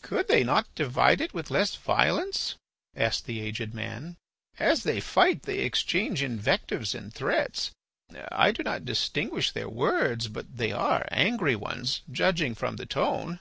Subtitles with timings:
[0.00, 2.54] "Could they not divide it with less violence?"
[2.96, 4.16] asked the aged man.
[4.58, 7.70] "As they fight they exchange invectives and threats.
[8.32, 13.40] I do not distinguish their words, but they are angry ones, judging from the tone."